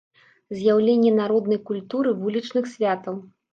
[0.59, 3.25] З'яўленне народнай культуры вулічных святаў.